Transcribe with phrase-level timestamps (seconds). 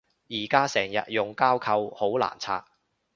[0.29, 2.65] 而家成日用膠扣好難拆